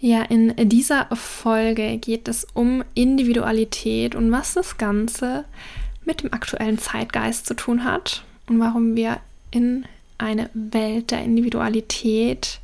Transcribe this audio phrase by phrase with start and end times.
[0.00, 5.44] Ja, in dieser Folge geht es um Individualität und was das Ganze
[6.04, 9.18] mit dem aktuellen Zeitgeist zu tun hat und warum wir
[9.50, 9.84] in
[10.16, 12.60] eine Welt der Individualität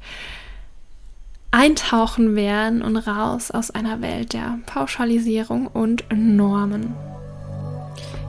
[1.51, 6.95] eintauchen werden und raus aus einer Welt der Pauschalisierung und Normen.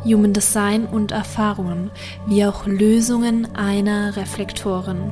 [0.03, 1.89] Human Design und Erfahrungen,
[2.27, 5.11] wie auch Lösungen einer Reflektoren.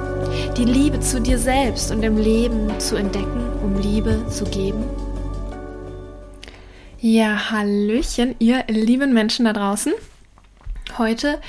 [0.57, 4.83] Die Liebe zu dir selbst und im Leben zu entdecken, um Liebe zu geben?
[6.99, 9.93] Ja, Hallöchen, ihr lieben Menschen da draußen.
[10.97, 11.39] Heute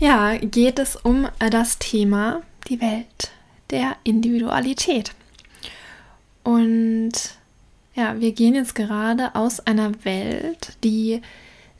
[0.00, 3.30] ja, geht es um äh, das Thema die Welt
[3.70, 5.12] der Individualität.
[6.42, 7.12] Und
[7.94, 11.20] ja, wir gehen jetzt gerade aus einer Welt, die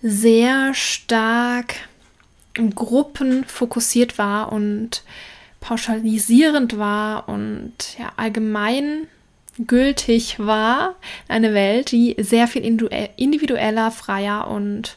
[0.03, 1.75] sehr stark
[2.75, 5.03] Gruppen fokussiert war und
[5.61, 9.07] pauschalisierend war und ja, allgemein
[9.59, 10.97] gültig war.
[11.29, 12.65] Eine Welt, die sehr viel
[13.17, 14.97] individueller, freier und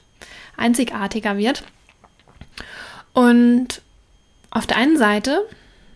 [0.57, 1.63] einzigartiger wird.
[3.13, 3.81] Und
[4.49, 5.45] auf der einen Seite,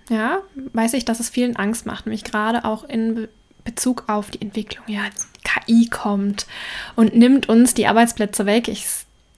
[0.10, 0.40] ja,
[0.74, 3.28] weiß ich, dass es vielen Angst macht, nämlich gerade auch in
[3.64, 4.86] Bezug auf die Entwicklung.
[4.88, 5.02] Ja,
[5.44, 6.48] KI kommt
[6.96, 8.68] und nimmt uns die Arbeitsplätze weg.
[8.68, 8.86] Ich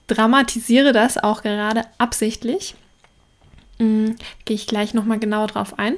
[0.06, 2.74] dramatisiere das auch gerade absichtlich.
[3.80, 5.96] Mhm, Gehe ich gleich nochmal genau drauf ein.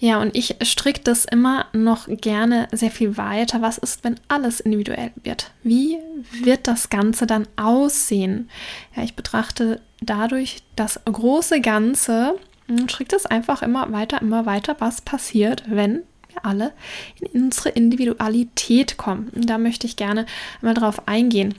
[0.00, 3.62] Ja, und ich stricke das immer noch gerne sehr viel weiter.
[3.62, 5.50] Was ist, wenn alles individuell wird?
[5.64, 5.98] Wie
[6.40, 8.48] wird das Ganze dann aussehen?
[8.94, 12.36] Ja, ich betrachte dadurch das große Ganze
[12.68, 16.72] und stricke das einfach immer weiter, immer weiter, was passiert, wenn wir alle
[17.20, 19.30] in unsere Individualität kommen.
[19.34, 20.26] Und da möchte ich gerne
[20.60, 21.54] mal drauf eingehen.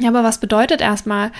[0.00, 1.30] Ja, aber was bedeutet erstmal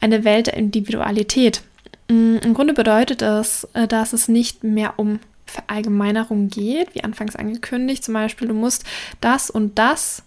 [0.00, 1.62] eine Welt der Individualität?
[2.08, 7.36] Mm, Im Grunde bedeutet es, äh, dass es nicht mehr um Verallgemeinerung geht, wie anfangs
[7.36, 8.04] angekündigt.
[8.04, 8.84] Zum Beispiel, du musst
[9.20, 10.22] das und das,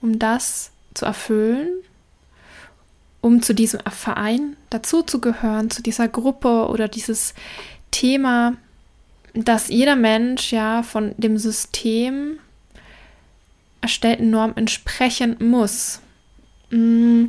[0.00, 1.68] um das zu erfüllen,
[3.20, 7.34] um zu diesem Verein dazuzugehören, zu dieser Gruppe oder dieses
[7.90, 8.54] Thema,
[9.34, 12.38] dass jeder Mensch ja von dem System
[13.82, 16.00] erstellten Norm entsprechen muss.
[16.70, 17.26] Mm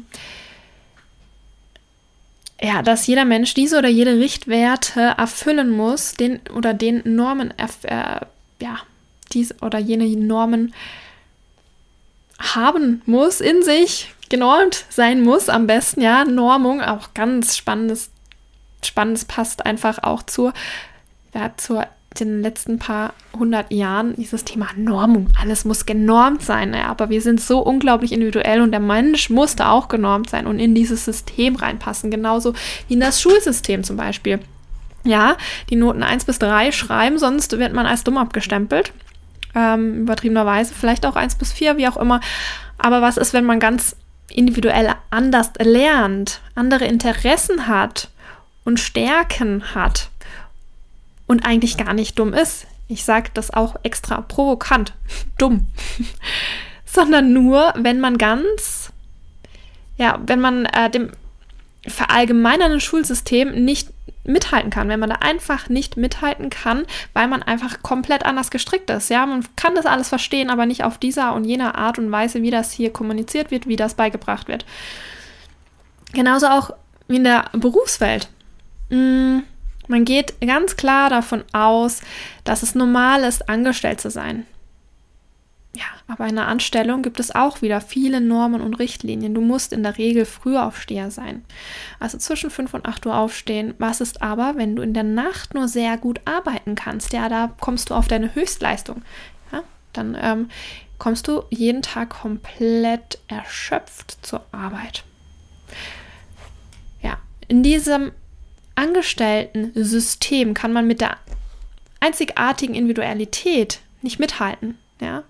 [2.62, 8.20] ja, dass jeder Mensch diese oder jede Richtwerte erfüllen muss, den oder den Normen, äh,
[8.62, 8.78] ja,
[9.32, 10.74] dies oder jene Normen
[12.40, 18.10] haben muss in sich, genormt sein muss, am besten, ja, Normung, auch ganz spannendes,
[18.84, 20.54] spannendes passt einfach auch zur,
[21.34, 21.88] ja, zur
[22.26, 25.28] den letzten paar hundert Jahren dieses Thema Normung.
[25.40, 29.68] Alles muss genormt sein, ja, aber wir sind so unglaublich individuell und der Mensch musste
[29.68, 32.54] auch genormt sein und in dieses System reinpassen, genauso
[32.88, 34.40] wie in das Schulsystem zum Beispiel.
[35.04, 35.38] Ja,
[35.70, 38.92] die Noten 1 bis 3 schreiben, sonst wird man als dumm abgestempelt.
[39.56, 42.20] Ähm, übertriebenerweise, vielleicht auch 1 bis 4, wie auch immer.
[42.78, 43.96] Aber was ist, wenn man ganz
[44.30, 48.10] individuell anders lernt, andere Interessen hat
[48.66, 50.10] und Stärken hat?
[51.28, 52.66] Und eigentlich gar nicht dumm ist.
[52.88, 54.94] Ich sage das auch extra provokant,
[55.38, 55.68] dumm.
[56.86, 58.92] Sondern nur, wenn man ganz,
[59.98, 61.12] ja, wenn man äh, dem
[61.86, 63.90] verallgemeinernden Schulsystem nicht
[64.24, 68.90] mithalten kann, wenn man da einfach nicht mithalten kann, weil man einfach komplett anders gestrickt
[68.90, 69.10] ist.
[69.10, 72.42] Ja, man kann das alles verstehen, aber nicht auf dieser und jener Art und Weise,
[72.42, 74.66] wie das hier kommuniziert wird, wie das beigebracht wird.
[76.14, 76.72] Genauso auch
[77.08, 78.28] wie in der Berufswelt.
[78.90, 79.44] Mmh
[79.88, 82.02] man geht ganz klar davon aus,
[82.44, 84.46] dass es normal ist, angestellt zu sein.
[85.78, 89.36] Ja, aber in der Anstellung gibt es auch wieder viele Normen und Richtlinien.
[89.36, 91.46] Du musst in der Regel Frühaufsteher sein.
[92.00, 93.76] Also zwischen 5 und 8 Uhr aufstehen.
[93.78, 97.14] Was ist aber, wenn du in der Nacht nur sehr gut arbeiten kannst?
[97.14, 99.04] Ja, da kommst du auf deine Höchstleistung.
[99.52, 99.62] Ja,
[99.94, 100.50] dann ähm,
[100.98, 105.04] kommst du jeden Tag komplett erschöpft zur Arbeit.
[107.04, 107.18] Ja,
[107.48, 108.14] in diesem
[108.78, 111.18] Angestellten-System kann man mit der
[112.00, 114.78] einzigartigen Individualität nicht mithalten.
[115.02, 115.24] Ja?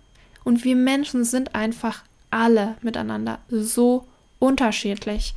[0.43, 4.05] Und wir Menschen sind einfach alle miteinander so
[4.39, 5.33] unterschiedlich.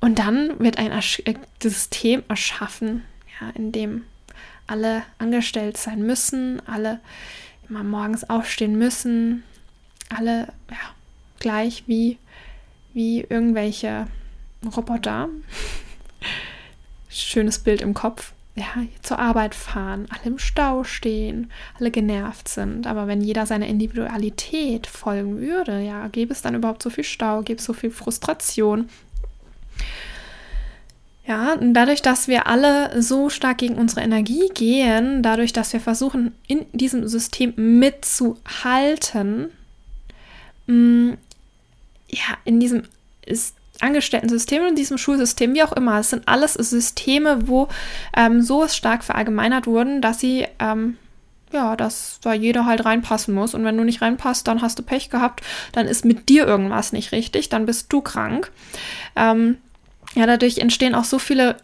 [0.00, 3.04] Und dann wird ein äh, System erschaffen,
[3.40, 4.04] ja, in dem
[4.66, 7.00] alle angestellt sein müssen, alle
[7.68, 9.44] mal morgens aufstehen müssen,
[10.08, 10.94] alle ja,
[11.38, 12.18] gleich wie,
[12.94, 14.06] wie irgendwelche
[14.76, 15.28] Roboter.
[17.12, 18.32] Schönes Bild im Kopf.
[18.54, 18.66] Ja,
[19.00, 22.86] zur Arbeit fahren, alle im Stau stehen, alle genervt sind.
[22.86, 27.40] Aber wenn jeder seiner Individualität folgen würde, ja, gäbe es dann überhaupt so viel Stau,
[27.42, 28.90] gäbe es so viel Frustration.
[31.26, 35.80] Ja, und dadurch, dass wir alle so stark gegen unsere Energie gehen, dadurch, dass wir
[35.80, 39.50] versuchen, in diesem System mitzuhalten,
[40.66, 41.18] mh, mm,
[42.08, 42.82] ja, in diesem
[43.24, 47.68] ist Angestellten-System, in diesem Schulsystem, wie auch immer, es sind alles Systeme, wo
[48.16, 50.96] ähm, so stark verallgemeinert wurden, dass sie, ähm,
[51.52, 53.54] ja, dass da jeder halt reinpassen muss.
[53.54, 55.42] Und wenn du nicht reinpasst, dann hast du Pech gehabt,
[55.72, 58.50] dann ist mit dir irgendwas nicht richtig, dann bist du krank.
[59.16, 59.58] Ähm,
[60.14, 61.56] ja, dadurch entstehen auch so viele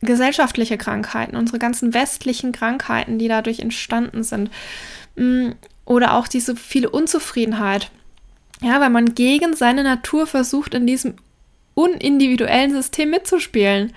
[0.00, 4.50] gesellschaftliche Krankheiten, unsere ganzen westlichen Krankheiten, die dadurch entstanden sind.
[5.16, 5.52] Mm,
[5.84, 7.90] oder auch diese viele Unzufriedenheit.
[8.62, 11.14] Ja, weil man gegen seine Natur versucht, in diesem
[11.76, 13.92] unindividuellen System mitzuspielen.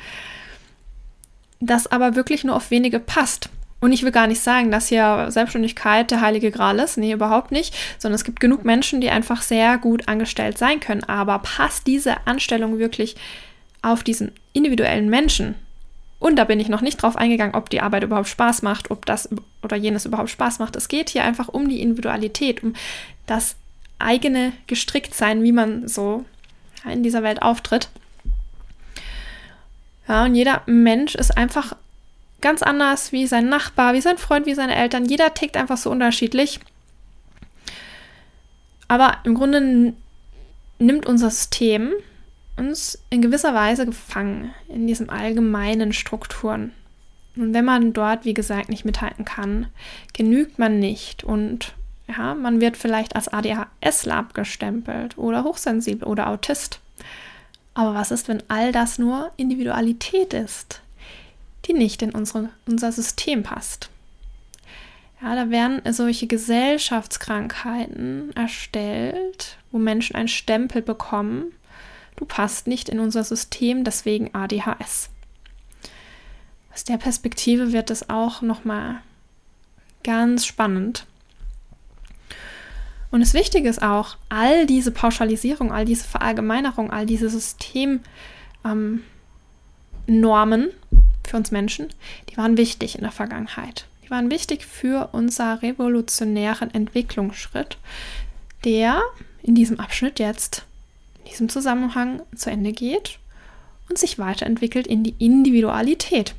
[1.60, 3.50] Das aber wirklich nur auf wenige passt.
[3.80, 6.98] Und ich will gar nicht sagen, dass hier Selbstständigkeit der heilige Gral ist.
[6.98, 7.74] Nee, überhaupt nicht.
[7.98, 11.04] Sondern es gibt genug Menschen, die einfach sehr gut angestellt sein können.
[11.06, 13.16] Aber passt diese Anstellung wirklich
[13.82, 15.56] auf diesen individuellen Menschen.
[16.20, 19.06] Und da bin ich noch nicht drauf eingegangen, ob die Arbeit überhaupt Spaß macht, ob
[19.06, 19.30] das
[19.64, 20.76] oder jenes überhaupt Spaß macht.
[20.76, 22.74] Es geht hier einfach um die Individualität, um
[23.26, 23.56] das
[24.00, 26.26] eigene Gestricktsein, wie man so
[26.86, 27.90] in dieser Welt auftritt.
[30.08, 31.76] Ja, und jeder Mensch ist einfach
[32.42, 35.06] ganz anders wie sein Nachbar, wie sein Freund, wie seine Eltern.
[35.06, 36.60] Jeder tickt einfach so unterschiedlich.
[38.88, 39.94] Aber im Grunde
[40.80, 41.94] nimmt unser System
[42.58, 46.74] uns in gewisser Weise gefangen in diesen allgemeinen Strukturen.
[47.36, 49.68] Und wenn man dort, wie gesagt, nicht mithalten kann,
[50.14, 51.74] genügt man nicht und
[52.10, 56.80] ja, man wird vielleicht als ADHSler abgestempelt oder hochsensibel oder Autist.
[57.74, 60.82] Aber was ist, wenn all das nur Individualität ist,
[61.66, 63.90] die nicht in unsere, unser System passt?
[65.22, 71.52] Ja, da werden solche Gesellschaftskrankheiten erstellt, wo Menschen einen Stempel bekommen
[72.20, 75.10] du passt nicht in unser System, deswegen ADHS.
[76.74, 79.02] Aus der Perspektive wird es auch nochmal
[80.04, 81.06] ganz spannend.
[83.12, 88.04] Und das Wichtige ist auch, all diese Pauschalisierung, all diese Verallgemeinerung, all diese Systemnormen
[88.64, 89.02] ähm,
[91.28, 91.88] für uns Menschen,
[92.30, 93.88] die waren wichtig in der Vergangenheit.
[94.04, 97.78] Die waren wichtig für unser revolutionären Entwicklungsschritt,
[98.64, 99.02] der
[99.42, 100.66] in diesem Abschnitt jetzt
[101.30, 103.20] diesem Zusammenhang zu Ende geht
[103.88, 106.36] und sich weiterentwickelt in die Individualität.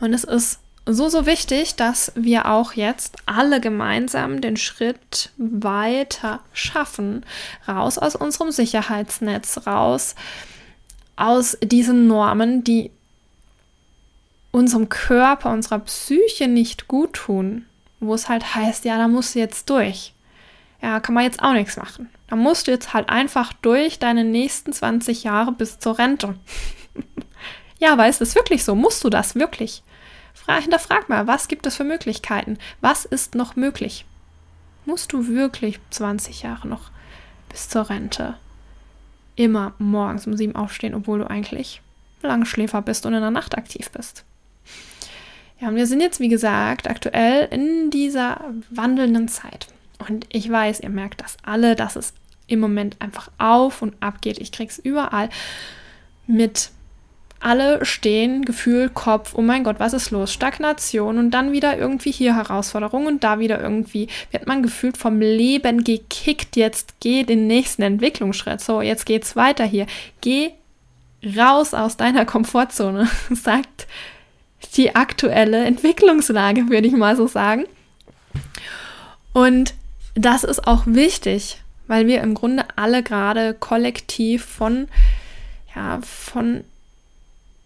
[0.00, 6.40] Und es ist so, so wichtig, dass wir auch jetzt alle gemeinsam den Schritt weiter
[6.52, 7.24] schaffen,
[7.66, 10.14] raus aus unserem Sicherheitsnetz, raus
[11.16, 12.90] aus diesen Normen, die
[14.50, 17.66] unserem Körper, unserer Psyche nicht gut tun,
[18.00, 20.12] wo es halt heißt, ja, da musst du jetzt durch.
[20.82, 22.10] Ja, kann man jetzt auch nichts machen.
[22.28, 26.34] Da musst du jetzt halt einfach durch deine nächsten 20 Jahre bis zur Rente.
[27.78, 28.74] ja, ist es wirklich so?
[28.74, 29.82] Musst du das wirklich?
[30.34, 32.58] Frag, hinterfrag mal, was gibt es für Möglichkeiten?
[32.80, 34.04] Was ist noch möglich?
[34.84, 36.90] Musst du wirklich 20 Jahre noch
[37.48, 38.34] bis zur Rente
[39.36, 41.80] immer morgens um sieben aufstehen, obwohl du eigentlich
[42.20, 44.24] Langschläfer bist und in der Nacht aktiv bist?
[45.60, 49.68] Ja, und wir sind jetzt, wie gesagt, aktuell in dieser wandelnden Zeit.
[50.08, 52.12] Und ich weiß, ihr merkt das alle, dass es
[52.46, 54.38] im Moment einfach auf und ab geht.
[54.38, 55.30] Ich krieg's überall
[56.26, 56.70] mit
[57.44, 60.32] alle stehen, Gefühl, Kopf, oh mein Gott, was ist los?
[60.32, 65.20] Stagnation und dann wieder irgendwie hier Herausforderung und da wieder irgendwie wird man gefühlt vom
[65.20, 66.56] Leben gekickt.
[66.56, 68.62] Jetzt geh den nächsten Entwicklungsschritt.
[68.62, 69.86] So, jetzt geht's weiter hier.
[70.22, 70.52] Geh
[71.36, 73.86] raus aus deiner Komfortzone, sagt
[74.76, 77.66] die aktuelle Entwicklungslage, würde ich mal so sagen.
[79.34, 79.74] Und
[80.14, 84.88] das ist auch wichtig, weil wir im Grunde alle gerade kollektiv von,
[85.74, 86.64] ja, von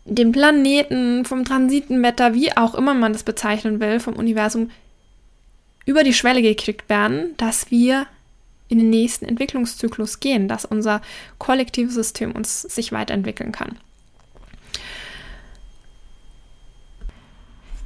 [0.08, 4.70] dem Planeten, vom Transitenwetter, wie auch immer man das bezeichnen will, vom Universum
[5.86, 8.06] über die Schwelle gekriegt werden, dass wir
[8.68, 11.00] in den nächsten Entwicklungszyklus gehen, dass unser
[11.38, 13.78] kollektives System uns sich weiterentwickeln kann.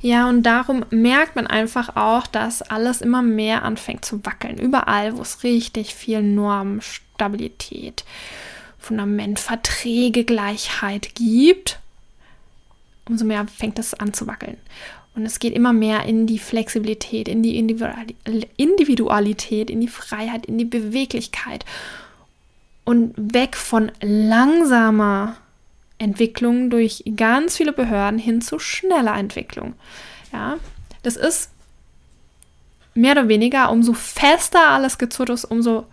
[0.00, 4.58] Ja, und darum merkt man einfach auch, dass alles immer mehr anfängt zu wackeln.
[4.58, 8.04] Überall, wo es richtig viel Normstabilität,
[8.80, 11.78] Fundament, Verträge, Gleichheit gibt,
[13.12, 14.56] umso mehr fängt es an zu wackeln.
[15.14, 20.56] Und es geht immer mehr in die Flexibilität, in die Individualität, in die Freiheit, in
[20.56, 21.66] die Beweglichkeit
[22.84, 25.36] und weg von langsamer
[25.98, 29.74] Entwicklung durch ganz viele Behörden hin zu schneller Entwicklung.
[30.32, 30.56] Ja,
[31.02, 31.50] das ist
[32.94, 35.86] mehr oder weniger, umso fester alles gezurrt ist, umso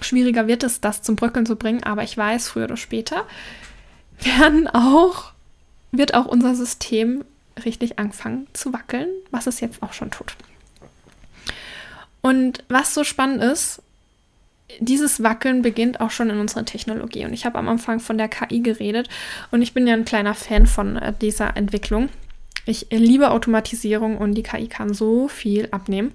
[0.00, 1.82] schwieriger wird es, das zum Bröckeln zu bringen.
[1.84, 3.24] Aber ich weiß, früher oder später
[4.20, 5.32] werden auch,
[5.92, 7.24] wird auch unser System
[7.64, 10.36] richtig anfangen zu wackeln, was es jetzt auch schon tut.
[12.20, 13.82] Und was so spannend ist,
[14.80, 17.24] dieses Wackeln beginnt auch schon in unserer Technologie.
[17.24, 19.08] Und ich habe am Anfang von der KI geredet
[19.50, 22.10] und ich bin ja ein kleiner Fan von äh, dieser Entwicklung.
[22.66, 26.12] Ich liebe Automatisierung und die KI kann so viel abnehmen.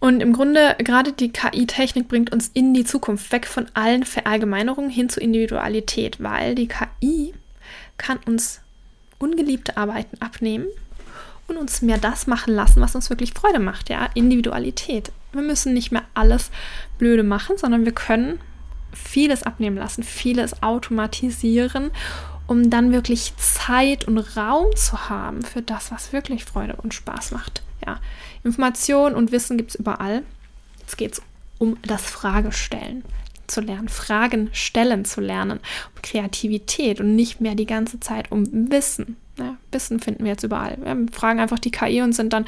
[0.00, 4.90] Und im Grunde, gerade die KI-Technik bringt uns in die Zukunft, weg von allen Verallgemeinerungen
[4.90, 7.32] hin zur Individualität, weil die KI
[8.02, 8.60] kann uns
[9.18, 10.66] ungeliebte Arbeiten abnehmen
[11.48, 15.12] und uns mehr das machen lassen, was uns wirklich Freude macht, ja, Individualität.
[15.32, 16.50] Wir müssen nicht mehr alles
[16.98, 18.38] blöde machen, sondern wir können
[18.92, 21.90] vieles abnehmen lassen, vieles automatisieren,
[22.46, 27.30] um dann wirklich Zeit und Raum zu haben für das, was wirklich Freude und Spaß
[27.30, 27.62] macht.
[27.86, 28.00] Ja,
[28.44, 30.22] Information und Wissen gibt es überall.
[30.80, 31.22] Jetzt geht es
[31.58, 33.04] um das Fragestellen
[33.52, 35.60] zu lernen, Fragen stellen zu lernen,
[35.94, 39.16] um Kreativität und nicht mehr die ganze Zeit um Wissen.
[39.38, 40.76] Ja, Wissen finden wir jetzt überall.
[40.82, 42.44] Wir fragen einfach die KI und sind dann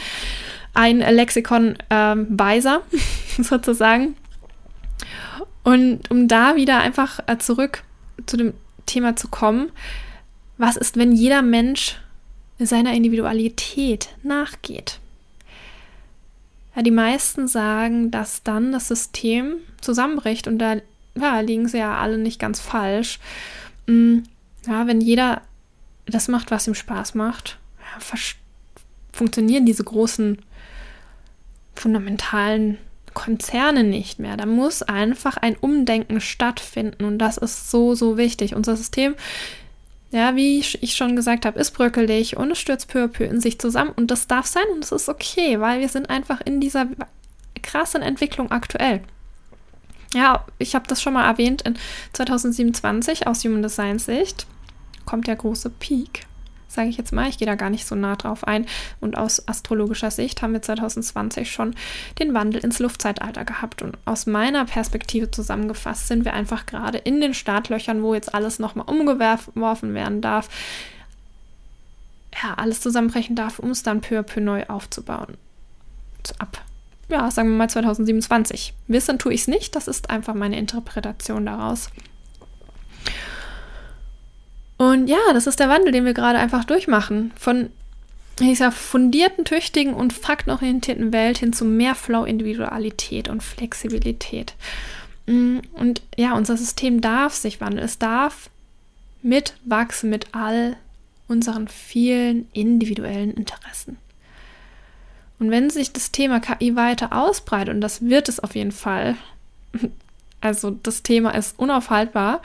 [0.75, 2.83] ein Lexikon ähm, weiser,
[3.39, 4.17] sozusagen.
[5.63, 7.85] Und um da wieder einfach äh, zurück
[8.27, 8.53] zu dem
[8.87, 9.71] Thema zu kommen,
[10.59, 11.99] was ist, wenn jeder Mensch
[12.59, 15.01] seiner Individualität nachgeht?
[16.77, 20.77] Ja, die meisten sagen, dass dann das System zusammenbricht und da
[21.17, 23.19] ja, liegen sie ja alle nicht ganz falsch.
[23.87, 24.21] Mm,
[24.67, 25.43] ja, wenn jeder
[26.07, 28.19] das macht, was ihm Spaß macht, ja,
[29.13, 30.39] funktionieren diese großen
[31.75, 32.79] fundamentalen
[33.15, 34.37] Konzerne nicht mehr.
[34.37, 38.55] Da muss einfach ein Umdenken stattfinden und das ist so, so wichtig.
[38.55, 39.15] Unser System,
[40.11, 43.41] ja, wie ich schon gesagt habe, ist bröckelig und es stürzt peu à peu in
[43.41, 46.61] sich zusammen und das darf sein und es ist okay, weil wir sind einfach in
[46.61, 46.87] dieser
[47.63, 49.03] krassen Entwicklung aktuell.
[50.15, 51.77] Ja, ich habe das schon mal erwähnt, in
[52.13, 54.47] 2027 aus Human Design Sicht
[55.05, 56.27] kommt der große Peak
[56.75, 57.29] sage ich jetzt mal.
[57.29, 58.67] Ich gehe da gar nicht so nah drauf ein.
[59.01, 61.75] Und aus astrologischer Sicht haben wir 2020 schon
[62.19, 63.83] den Wandel ins Luftzeitalter gehabt.
[63.83, 68.59] Und aus meiner Perspektive zusammengefasst sind wir einfach gerade in den Startlöchern, wo jetzt alles
[68.59, 70.49] nochmal umgeworfen werden darf.
[72.43, 75.37] Ja, alles zusammenbrechen darf, um es dann peu à peu neu aufzubauen.
[76.39, 76.63] Ab,
[77.09, 78.75] ja, sagen wir mal 2027.
[78.89, 81.91] Wissen tue ich es nicht, das ist einfach meine Interpretation daraus.
[84.77, 87.33] Und ja, das ist der Wandel, den wir gerade einfach durchmachen.
[87.37, 87.71] Von
[88.39, 94.55] dieser fundierten, tüchtigen und faktenorientierten Welt hin zu mehr Flow, Individualität und Flexibilität.
[95.27, 97.85] Mm, und ja, unser System darf sich wandeln.
[97.85, 98.51] Es darf
[99.23, 100.77] mitwachsen mit all
[101.29, 103.97] unseren vielen individuellen Interessen.
[105.39, 109.17] Und wenn sich das Thema KI weiter ausbreitet, und das wird es auf jeden Fall,
[110.41, 112.41] also das Thema ist unaufhaltbar,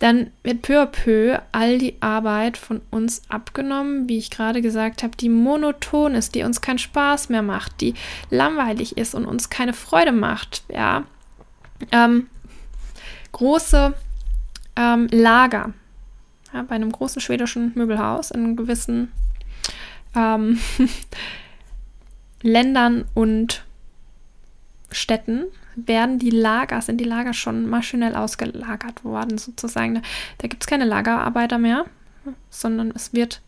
[0.00, 5.02] dann wird peu à peu all die Arbeit von uns abgenommen, wie ich gerade gesagt
[5.02, 7.94] habe, die monoton ist, die uns keinen Spaß mehr macht, die
[8.28, 10.64] langweilig ist und uns keine Freude macht.
[10.68, 11.04] Ja,
[11.92, 12.28] ähm,
[13.32, 13.94] große
[14.76, 15.72] ähm, Lager
[16.52, 19.12] ja, bei einem großen schwedischen Möbelhaus in gewissen
[20.14, 20.58] ähm,
[22.44, 23.64] Ländern und
[24.90, 25.46] Städten
[25.76, 30.02] werden die Lager, sind die Lager schon maschinell ausgelagert worden, sozusagen.
[30.38, 31.86] Da gibt es keine Lagerarbeiter mehr,
[32.50, 33.40] sondern es wird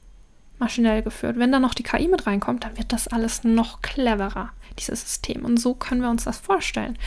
[0.58, 1.38] maschinell geführt.
[1.38, 5.44] Wenn dann noch die KI mit reinkommt, dann wird das alles noch cleverer, dieses System.
[5.44, 6.98] Und so können wir uns das vorstellen.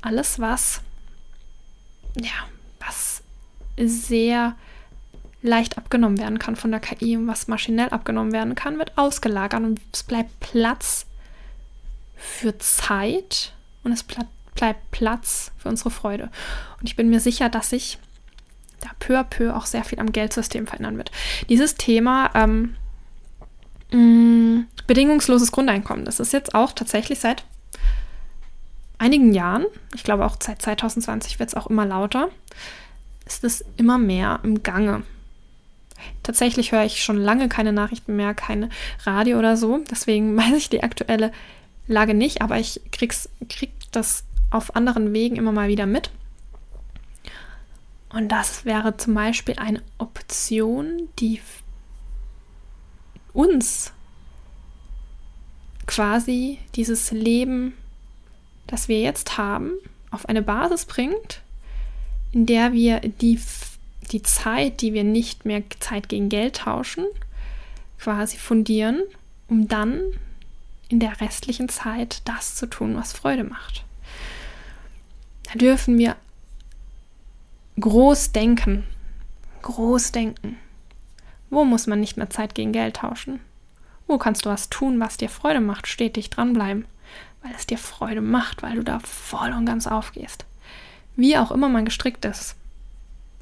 [0.00, 0.80] Alles, was,
[2.18, 2.32] ja,
[2.80, 3.22] was
[3.76, 4.56] sehr
[5.42, 9.62] leicht abgenommen werden kann von der KI und was maschinell abgenommen werden kann, wird ausgelagert
[9.62, 11.04] und es bleibt Platz
[12.16, 13.52] für Zeit
[13.84, 16.30] und es bleibt Platz für unsere Freude.
[16.80, 17.98] Und ich bin mir sicher, dass sich
[18.80, 21.10] da peu à peu auch sehr viel am Geldsystem verändern wird.
[21.48, 22.76] Dieses Thema ähm,
[23.92, 27.44] mh, mm, bedingungsloses Grundeinkommen, das ist jetzt auch tatsächlich seit
[28.98, 32.28] einigen Jahren, ich glaube auch seit 2020 wird es auch immer lauter,
[33.26, 35.02] ist es immer mehr im Gange.
[36.22, 38.68] Tatsächlich höre ich schon lange keine Nachrichten mehr, keine
[39.04, 39.80] Radio oder so.
[39.90, 41.32] Deswegen weiß ich die aktuelle
[41.86, 46.10] Lage nicht, aber ich krieg's, krieg das auf anderen Wegen immer mal wieder mit.
[48.08, 51.40] Und das wäre zum Beispiel eine Option, die
[53.32, 53.92] uns
[55.86, 57.74] quasi dieses Leben,
[58.66, 59.72] das wir jetzt haben,
[60.10, 61.42] auf eine Basis bringt,
[62.32, 63.40] in der wir die,
[64.12, 67.04] die Zeit, die wir nicht mehr Zeit gegen Geld tauschen,
[67.98, 69.02] quasi fundieren,
[69.48, 70.00] um dann
[70.88, 73.84] in der restlichen Zeit das zu tun, was Freude macht.
[75.44, 76.16] Da dürfen wir
[77.80, 78.84] groß denken,
[79.62, 80.58] groß denken.
[81.50, 83.40] Wo muss man nicht mehr Zeit gegen Geld tauschen?
[84.06, 86.86] Wo kannst du was tun, was dir Freude macht, stetig dranbleiben,
[87.42, 90.46] weil es dir Freude macht, weil du da voll und ganz aufgehst.
[91.16, 92.56] Wie auch immer man gestrickt ist.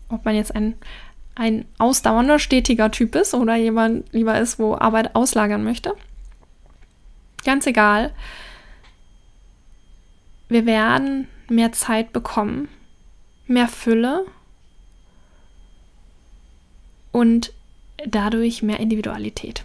[0.09, 0.75] Ob man jetzt ein,
[1.35, 5.95] ein ausdauernder, stetiger Typ ist oder jemand lieber ist, wo Arbeit auslagern möchte.
[7.45, 8.13] Ganz egal.
[10.49, 12.69] Wir werden mehr Zeit bekommen,
[13.47, 14.27] mehr Fülle
[17.13, 17.53] und
[18.07, 19.63] dadurch mehr Individualität.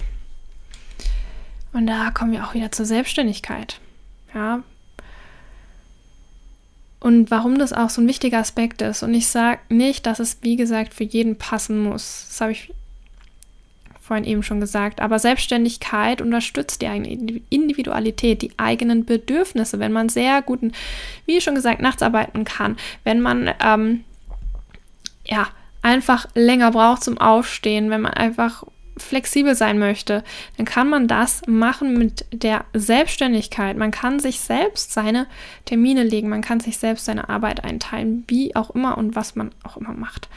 [1.74, 3.80] Und da kommen wir auch wieder zur Selbstständigkeit.
[4.34, 4.64] Ja.
[7.00, 9.04] Und warum das auch so ein wichtiger Aspekt ist.
[9.04, 12.26] Und ich sage nicht, dass es, wie gesagt, für jeden passen muss.
[12.28, 12.74] Das habe ich
[14.10, 15.02] vorhin eben schon gesagt.
[15.02, 20.74] Aber Selbstständigkeit unterstützt die eigene Individualität, die eigenen Bedürfnisse, wenn man sehr guten,
[21.28, 24.04] wie schon gesagt, nachts arbeiten kann, wenn man ähm,
[25.26, 25.48] ja
[25.84, 28.64] einfach länger braucht zum Aufstehen, wenn man einfach
[28.98, 30.24] flexibel sein möchte,
[30.58, 33.78] dann kann man das machen mit der Selbstständigkeit.
[33.78, 35.28] Man kann sich selbst seine
[35.66, 39.52] Termine legen, man kann sich selbst seine Arbeit einteilen, wie auch immer und was man
[39.64, 40.30] auch immer macht.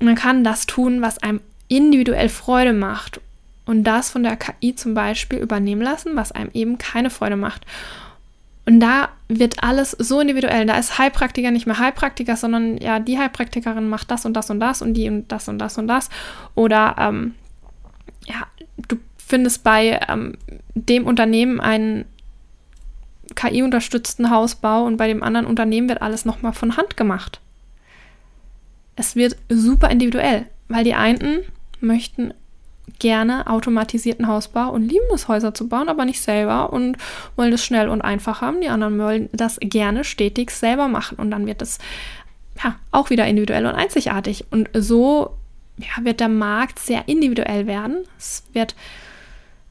[0.00, 3.20] Man kann das tun, was einem individuell Freude macht
[3.66, 7.66] und das von der KI zum Beispiel übernehmen lassen, was einem eben keine Freude macht.
[8.64, 10.66] Und da wird alles so individuell.
[10.66, 14.60] Da ist Heilpraktiker nicht mehr Heilpraktiker, sondern ja, die Heilpraktikerin macht das und das und
[14.60, 16.10] das und die und das und das und das.
[16.54, 17.34] Oder ähm,
[18.26, 18.46] ja,
[18.88, 20.36] du findest bei ähm,
[20.74, 22.04] dem Unternehmen einen
[23.34, 27.40] KI-unterstützten Hausbau und bei dem anderen Unternehmen wird alles nochmal von Hand gemacht.
[28.96, 31.40] Es wird super individuell, weil die einen
[31.80, 32.32] möchten
[32.98, 36.96] gerne automatisierten Hausbau und lieben es, Häuser zu bauen, aber nicht selber und
[37.36, 38.60] wollen es schnell und einfach haben.
[38.60, 41.78] Die anderen wollen das gerne stetig selber machen und dann wird es
[42.62, 44.46] ja auch wieder individuell und einzigartig.
[44.50, 45.36] Und so
[45.76, 48.04] ja, wird der Markt sehr individuell werden.
[48.18, 48.74] Es wird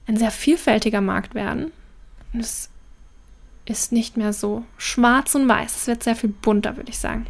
[0.08, 1.72] ein sehr vielfältiger Markt werden.
[2.34, 2.70] Und es
[3.66, 5.76] ist nicht mehr so schwarz und weiß.
[5.76, 7.28] Es wird sehr viel bunter, würde ich sagen.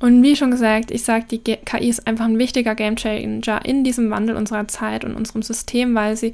[0.00, 4.10] Und wie schon gesagt, ich sage, die KI ist einfach ein wichtiger Gamechanger in diesem
[4.10, 6.32] Wandel unserer Zeit und unserem System, weil sie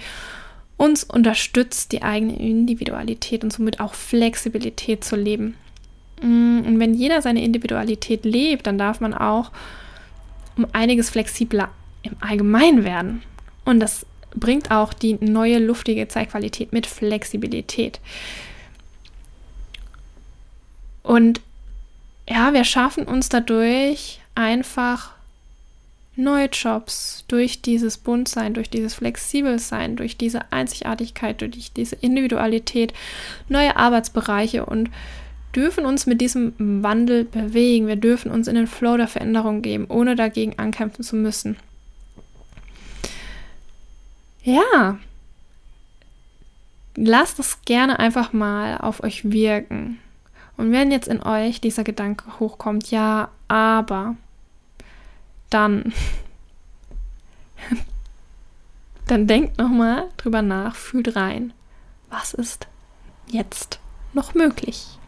[0.76, 5.56] uns unterstützt, die eigene Individualität und somit auch Flexibilität zu leben.
[6.22, 9.50] Mm, und wenn jeder seine Individualität lebt, dann darf man auch
[10.56, 11.70] um einiges flexibler
[12.02, 13.22] im Allgemeinen werden.
[13.64, 18.00] Und das bringt auch die neue luftige Zeitqualität mit Flexibilität.
[21.02, 21.40] Und
[22.28, 25.12] ja, wir schaffen uns dadurch einfach
[26.16, 32.94] neue Jobs durch dieses Buntsein, durch dieses Flexibelsein, durch diese Einzigartigkeit, durch diese Individualität,
[33.48, 34.90] neue Arbeitsbereiche und
[35.54, 37.86] dürfen uns mit diesem Wandel bewegen.
[37.86, 41.56] Wir dürfen uns in den Flow der Veränderung geben, ohne dagegen ankämpfen zu müssen.
[44.42, 44.98] Ja,
[46.94, 49.98] lasst es gerne einfach mal auf euch wirken.
[50.56, 54.16] Und wenn jetzt in euch dieser Gedanke hochkommt, ja, aber,
[55.50, 55.92] dann,
[59.06, 61.52] dann denkt nochmal drüber nach, fühlt rein,
[62.08, 62.66] was ist
[63.28, 63.80] jetzt
[64.12, 64.98] noch möglich?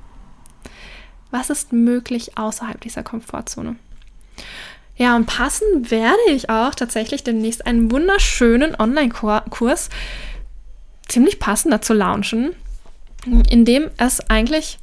[1.31, 3.77] Was ist möglich außerhalb dieser Komfortzone?
[4.97, 9.91] Ja, und passend werde ich auch tatsächlich demnächst einen wunderschönen Online-Kurs
[11.07, 12.55] ziemlich passend dazu launchen,
[13.49, 14.79] in dem es eigentlich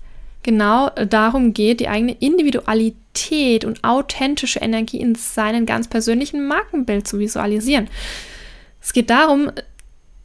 [0.45, 7.19] genau darum geht, die eigene Individualität und authentische Energie in seinem ganz persönlichen Markenbild zu
[7.19, 7.89] visualisieren.
[8.79, 9.51] Es geht darum,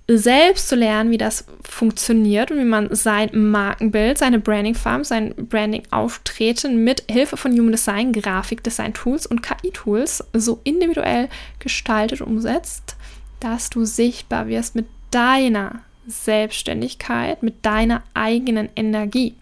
[0.07, 5.35] selbst zu lernen, wie das funktioniert und wie man sein Markenbild, seine Branding Farm, sein
[5.37, 11.29] Branding Auftreten mit Hilfe von Human Design, Grafikdesign Tools und KI Tools so individuell
[11.61, 12.97] gestaltet und umsetzt,
[13.39, 19.37] dass du sichtbar wirst mit deiner Selbstständigkeit, mit deiner eigenen Energie.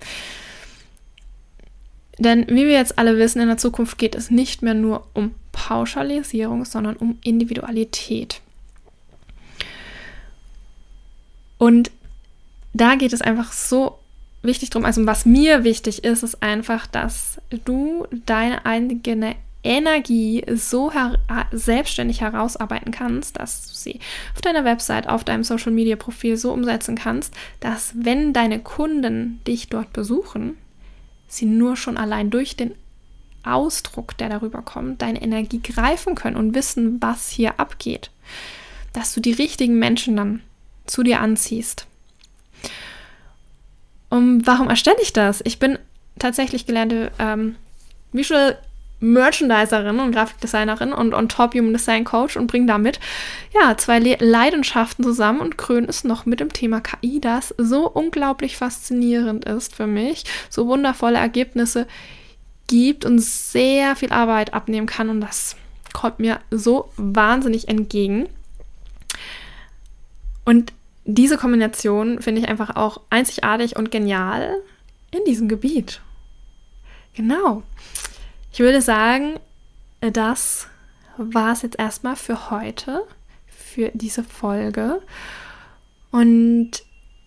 [2.19, 5.35] Denn wie wir jetzt alle wissen, in der Zukunft geht es nicht mehr nur um
[5.53, 8.41] Pauschalisierung, sondern um Individualität.
[11.59, 11.91] Und
[12.73, 13.99] da geht es einfach so
[14.43, 14.85] wichtig drum.
[14.85, 21.19] Also was mir wichtig ist, ist einfach, dass du deine eigene Energie so her
[21.51, 24.01] selbstständig herausarbeiten kannst, dass du sie
[24.35, 29.41] auf deiner Website, auf deinem Social Media Profil so umsetzen kannst, dass wenn deine Kunden
[29.47, 30.57] dich dort besuchen,
[31.29, 32.75] sie nur schon allein durch den
[33.45, 38.11] Ausdruck, der darüber kommt, deine Energie greifen können und wissen, was hier abgeht.
[38.93, 40.43] Dass du die richtigen Menschen dann
[40.87, 41.87] zu dir anziehst.
[44.09, 45.43] Und warum erstelle ich das?
[45.45, 45.79] Ich bin
[46.19, 47.57] tatsächlich gelernte ähm,
[48.13, 48.59] Visual
[49.01, 52.99] Merchandiserin und Grafikdesignerin und on top Human Design Coach und bringe damit
[53.55, 57.89] ja zwei Le Leidenschaften zusammen und kröne es noch mit dem Thema KI, das so
[57.89, 61.87] unglaublich faszinierend ist für mich, so wundervolle Ergebnisse
[62.67, 65.57] gibt und sehr viel Arbeit abnehmen kann und das
[65.93, 68.29] kommt mir so wahnsinnig entgegen.
[70.45, 70.73] Und
[71.05, 74.55] diese Kombination finde ich einfach auch einzigartig und genial
[75.11, 76.01] in diesem Gebiet.
[77.15, 77.63] Genau.
[78.53, 79.39] Ich würde sagen,
[80.01, 80.69] das
[81.17, 83.05] war es jetzt erstmal für heute,
[83.47, 85.03] für diese Folge.
[86.11, 86.71] Und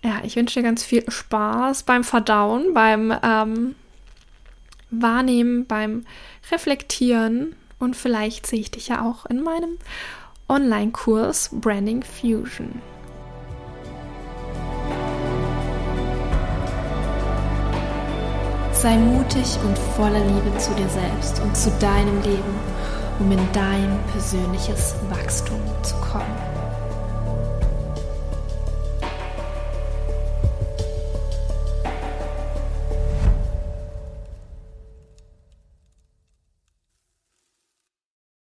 [0.04, 3.76] ja, ich wünsche dir ganz viel Spaß beim Verdauen, beim ähm,
[4.90, 6.06] Wahrnehmen, beim
[6.52, 9.78] Reflektieren und vielleicht sehe ich dich ja auch in meinem
[10.50, 12.82] Online-Kurs Branding Fusion.
[18.82, 22.60] Sei mutig und voller Liebe zu dir selbst und zu deinem Leben,
[23.20, 26.51] um in dein persönliches Wachstum zu kommen.